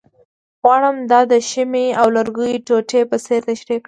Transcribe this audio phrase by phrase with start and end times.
[0.61, 3.79] غواړم دا د شمعې او لرګیو ټوټې په څېر تشریح کړم،